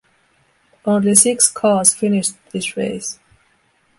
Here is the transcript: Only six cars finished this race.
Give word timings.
Only 0.83 1.13
six 1.13 1.51
cars 1.51 1.93
finished 1.93 2.33
this 2.53 2.75
race. 2.75 3.19